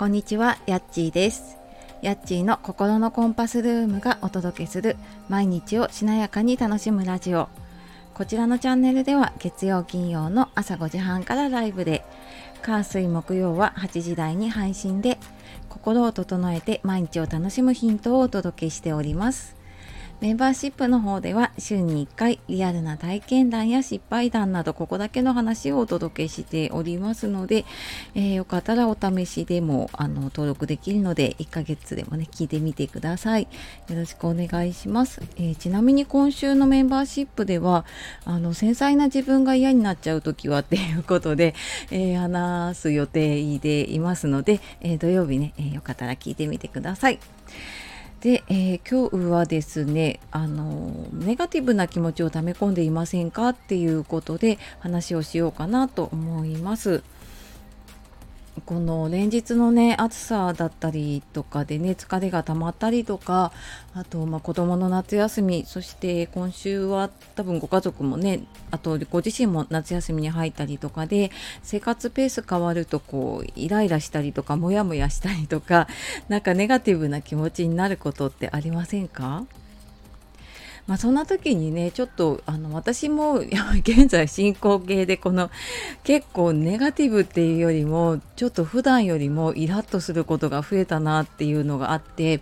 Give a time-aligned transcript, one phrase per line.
[0.00, 1.58] こんにちは、やっちーです。
[2.00, 4.96] やっちーの心のコンパスルームがお届けする
[5.28, 7.50] 毎日をしなやかに楽しむラジオ。
[8.14, 12.02] こちらのチャンネルでは月曜金曜の朝5時半からライブで、
[12.62, 15.18] 火水木曜は8時台に配信で、
[15.68, 19.59] 心を整えて毎日を楽しむヒントをお届けしております。
[20.20, 27.64] メンバーシップの方では週に1回リアルな体験談や失敗談などここだけの話をお届けしておりますので、
[28.14, 33.48] えーよかったらお試しでもあの登録できるので1ヶ月でもね聞いてみてください。
[33.88, 35.22] よろしくお願いします。
[35.36, 37.86] えーちなみに今週のメンバーシップでは
[38.26, 41.54] あの繊細な自分が嫌になっちゃう時はっていうことで、
[41.90, 47.18] えー話す予定でいますので、え土曜日ね、えよかったら聞いてみてください。
[48.20, 57.02] で、えー今日はですねあのネガティブな気持ちを溜め込んでいませんかっていうことで話をしようかなと思います。
[58.64, 63.52] この連日のね暑さだったりとかでね疲れが溜まったりとか
[63.94, 71.30] あとまあ子供の夏休みそして今週は多分ご家族もねあとご自身も夏休みに入ったりとかで
[71.62, 75.88] 生活ペース変わるとこうイライラしたりとかモヤモヤしたりとか
[76.28, 79.44] なんかネガティブな気持ちになることってありませんか？
[80.90, 83.34] まあ、そんな時にねちょっとあの私も
[83.86, 85.48] 現在進行形でこの
[86.02, 92.40] 結構ネガティブっていうよりもちょっと普段よりもイラッとすることが増えたなっていうのがあって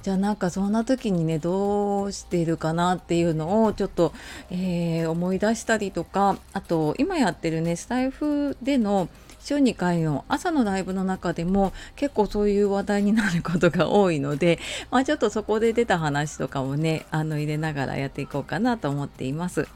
[0.00, 4.14] じゃあなんかそんな時にねどうしてるかなっていうのをちょっと、
[4.50, 9.08] えー思い出したりとかあと今やってるねスタイフでの
[9.40, 14.58] 週2回の朝のライブの中でも結構そういう話題になることが多いので、
[14.90, 19.68] まあ、ちょっとそこで出た話とかもねあの入れながらやっていこうかなと思っています。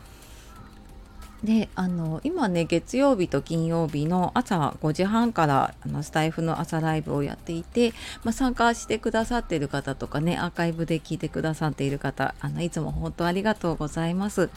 [1.42, 7.92] であの今ね月曜日と金曜日の朝5時半からあのスタイフの朝ライブをやっていて、
[8.24, 14.48] まあ、参加してくださっている方とかねアーカイブで聞いてくださっている方あのいつも本当ありがとうございます。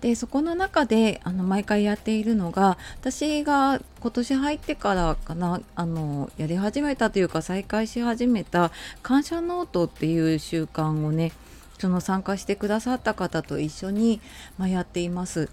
[0.00, 8.70] でそこの中であの毎回やっているのが私が今年入ってからかなあのやり始めたというか再開し始めた
[9.02, 11.32] 感謝ノートっていう習慣をね
[11.78, 14.20] その参加してくださった方と一緒に、
[14.56, 15.48] まあ、やっています。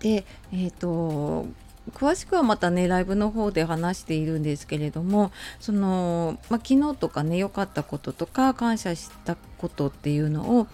[0.00, 1.46] でえっ、と
[1.92, 10.66] 詳しくはまたねライブの方で話しているんですけれどもその、まあ、昨日とかね良かったこととか感謝したことっていうのを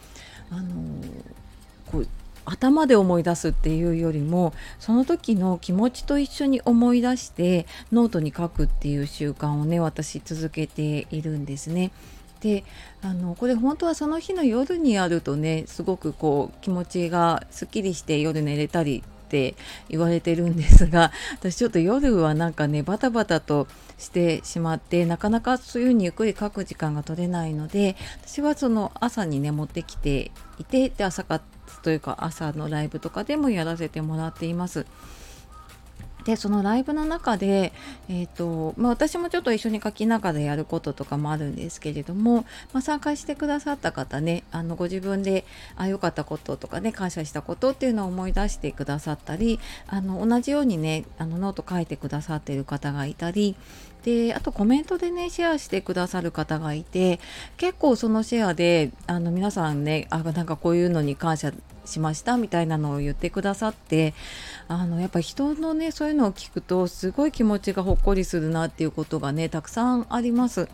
[0.50, 0.72] あの
[1.90, 2.08] こう
[2.48, 11.90] 頭で思い出すっていうよりもその時の気持ちと一緒に思い出してノートに書くっていう習慣をね私続けているんですね。
[12.40, 12.64] で
[13.02, 19.56] あのこれ本当はその日の夜にやるとねすごくこう気持ちがすっきりして夜寝れたりって
[19.88, 23.66] 言われてるんですが私ちょっと夜はなんかねバタバタと
[23.98, 31.44] してしまってなかなかそういうふうにゆっくり書く時間が取れないので私はその朝にね持ってきていてで朝活
[31.82, 34.86] というか朝のライブとかでもやらせてもらっています。
[36.28, 37.72] でそのライブの中で、
[38.10, 45.46] えーとまあ、私もちょっと一緒に書きながらやることとかもあるんですけれども、まあ、参加してくださった方ねあのご自分で
[45.76, 53.56] あ良かったこととかね感謝したことっていうのを思い出してくださったりあの同じようにねあのノート書いてくださっている方がいたり
[54.08, 57.20] であとコメントでねシェアしてくださる方がいて
[57.58, 61.52] 結構そのシェアであの皆さんねあなんかこういうのに感謝
[61.84, 64.14] しましたみたいなのを言ってくださって
[64.66, 70.68] あのやっぱ人のねそういうのを聞くとすごい気持ちがほっこりするなっていうことがねたくさんあります。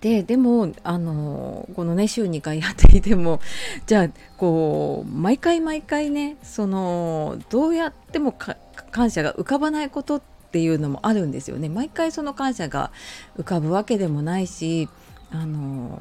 [0.00, 3.40] ででもあのこのね週2回やっていても
[3.86, 11.68] じゃあこう毎回毎回ねそのどうやっても感謝が浮かばないことってていうのもあるんですよね。
[11.70, 12.92] 毎回その感謝が
[13.38, 14.88] 浮かぶわけでもないし
[15.30, 15.98] あの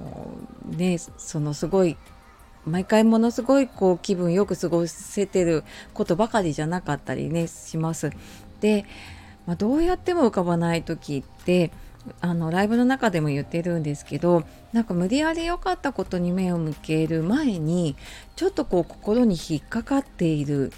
[0.65, 1.97] ねそのすごい
[2.65, 5.63] 毎回ものすごいこう気分よく過ごせてる
[5.93, 8.11] ことばかりじゃなかったりねします。
[8.59, 8.85] で、
[9.47, 11.71] まあ、どうやっても浮かばない時って
[12.19, 14.43] あのライブの中でも言ってるんですけど
[14.73, 17.95] なんか無理やり良かったことに目を向ける前に
[18.35, 20.71] ちょっとこう心に引っかかっている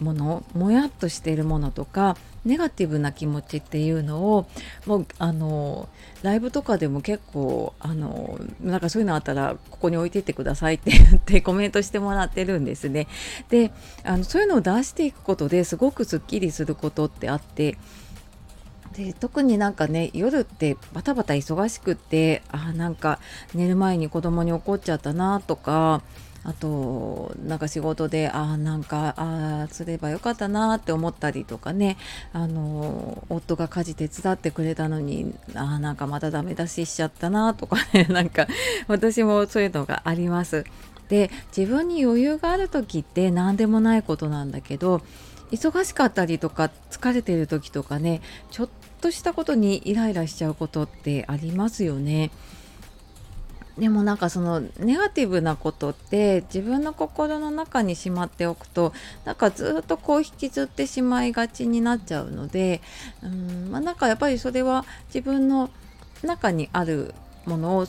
[0.00, 4.46] ものもやっとしているものとかネガティブな気持ちっていうのを
[4.86, 5.88] もうあの
[6.22, 13.06] ライブとかでも結構あのなんかそういうのあったらここに置いてってくださいって言って コメントしてもらってるんですね。
[13.50, 13.72] で
[14.04, 17.76] あのそういうのを出していくことですごくすっきりすることってあって
[18.94, 23.18] で特になんかね夜ってバタバタ忙しくってあなんか
[23.54, 26.02] 寝る前に子供に怒っちゃったなとか
[26.44, 31.96] あとなんか仕事であなんかああすればよかったなって思ったりとかね
[32.32, 38.46] あの夫が家事手伝ってくれたのにあなんかまたダメ出ししちゃったなとかね なんか
[38.86, 40.64] 私もそういうのがあります。
[41.08, 45.00] で自分に余裕がある時って何でもないことなんだけど
[45.50, 48.20] 忙しかったりとか疲れてる時とかね
[48.50, 48.68] ちょっ
[49.00, 52.30] としたことにイライラしちゃうことってありますよね。
[53.78, 58.92] でもなんかそのネガティブなことって自分の心の中にしまっておくと
[59.24, 62.80] なんかずっとこう引きずってしまいがちになっちゃうので
[63.22, 65.70] うん、まあ、なんかやっぱりそれは自分の
[66.22, 67.14] 中にある
[67.46, 67.86] ものを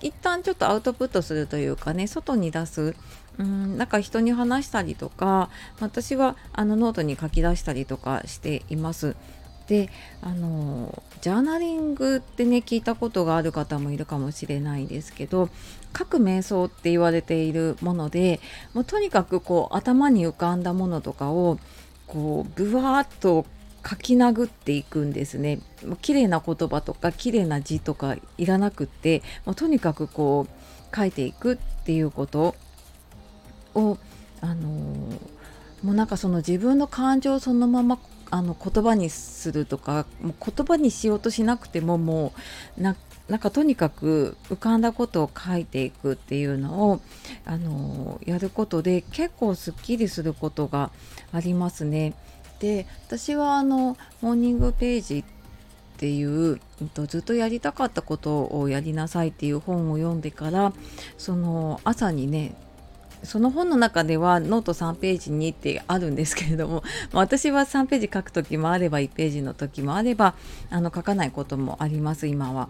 [0.00, 2.94] 一旦ちょっとアウトプットするというかね外に出す
[3.38, 5.48] うんなんか人に話したりとか
[5.80, 9.16] 私はあのノートに書き出したりとかしています。
[9.70, 9.88] で
[10.20, 15.48] あのジャーナリングってね聞いたことがある方もいるかもしれないですけど
[15.92, 18.40] 書く瞑想って言われているもので
[18.74, 21.60] もうとにかくこう頭に浮かんだものとかを
[22.08, 23.46] こうブワーッと
[23.88, 25.60] 書き殴っていくんですね。
[25.86, 32.56] もう綺麗な言葉とか綺麗な字とかいらなくってもうとにかくこう書いていくっていうこと
[33.76, 33.98] を
[34.40, 34.68] あの
[35.84, 38.00] もうなんかその自分の感情そのまま
[38.30, 42.32] あの言葉にするとかもう言葉にしようとしなくてもも
[42.78, 42.96] うな
[43.28, 47.00] なんかとにかく浮かんだことを書いていくっていうのを
[47.44, 50.90] あのやることで結構すっきりすることが
[51.32, 52.14] ありますね。
[52.58, 55.24] で私はあのモーニングページっ
[55.96, 56.58] ていう、
[56.94, 60.72] と、ずっとやりたかったことをやりなさいっていう本を読んでから
[61.18, 62.54] その朝にね
[63.22, 66.82] その本の中ではノート3ページにってあるんですけれども、
[67.12, 70.34] 私は3ページ書く時もあれば1ページの時もあれば
[70.70, 72.68] あの書かないこともあります今は。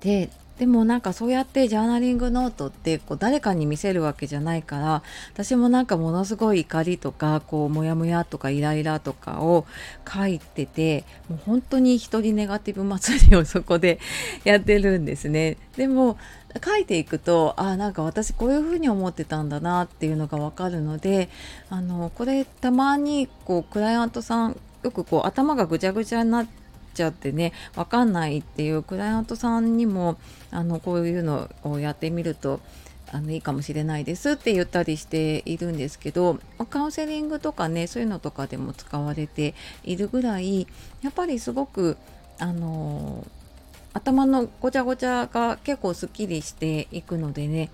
[0.00, 5.02] ででもなんかそうやってジャーナリングノートってこう誰かに見せるわけじゃないから
[5.34, 9.66] 私もなんかものすごい怒りとかこうモヤモヤとかイライラとかを
[10.10, 14.00] 書いててもう本当に一人ネガティブ祭りを そこで
[14.44, 15.58] やってるんですね。
[15.76, 16.16] でも
[16.64, 21.28] 書いていくとあなんか私こういうふうに思ってたんだなっていうのが分かるので
[21.68, 26.65] あのこれたまにこうクライアントさんよくこう頭がぐちゃぐちゃになって
[26.96, 30.16] ちゃってね分かんないっていうクライアントさんにも
[30.50, 32.60] あのこういうのをやってみると
[33.12, 36.40] あのいいかもしれないですって言ったりしているんですけど
[36.70, 39.54] カウンセリングとかねそういうのとかでも使われて
[39.84, 40.66] いるぐらい
[41.02, 41.96] やっぱりすごく
[42.38, 43.24] あの
[43.92, 47.70] 頭のごちゃごちゃが結構すっきりしていくのでね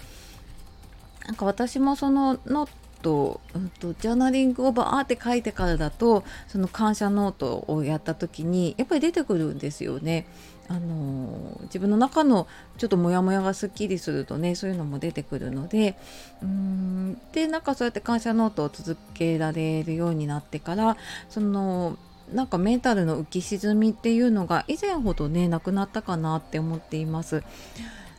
[1.27, 2.71] なんか私もそのノー
[3.03, 10.27] と,、うんと、ジャーナリングをバーって書いてからだとその感謝ノートをやった時にやっぱり出てくるんですよね。
[10.69, 12.47] あの自分の中の
[12.79, 15.99] ちょっとモヤモヤがすっきりするとねそういうのも出てくるので
[16.41, 20.97] うんでなんかそうやって感謝ノートを続けられるようになってから
[21.29, 21.99] その
[22.33, 27.43] なんかメンタルの浮き沈みっていうのが以前ほどねなくなったかなって思っています。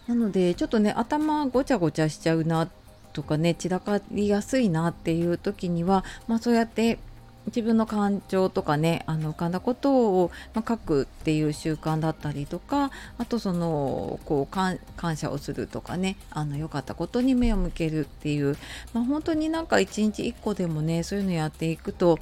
[0.07, 2.69] なのでちょっとね頭ごちゃごちゃしちゃうなっ
[3.13, 6.99] とかね散らかりやすいなっていう時には、まあ、そうやって
[7.47, 14.79] 自分の感情とかねあの浮かんだことを、ま、書くっていう習慣だったりとかあとそのこう感
[15.17, 18.57] 謝をするとかねあの良かったことに目を向けるっていう、
[18.93, 22.19] まあ、本当になんか一日一個でもねそういうのやっていくと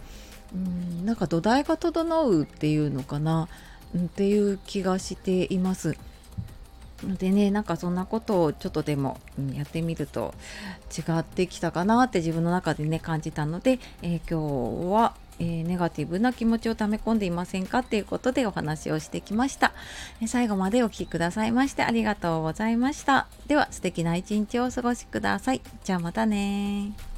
[0.53, 3.48] うんなんか土台が整うっていうのかな、
[3.98, 5.98] っていう気がしています。
[7.03, 10.34] でねなんかそんなことをちょっとでも、うん、やってみると
[10.96, 19.74] 違ってきたかなって自分の中でね感じたので、えー、今日は、えー、ネガティブな気持ちを溜め込んでいませんかっていうことでお話をしてきました、
[20.22, 23.27] え、最後までお聴きくださいましてありがとうございました。
[23.48, 25.62] では素敵な一日をお過ごしください。
[25.84, 27.11] じゃあまたね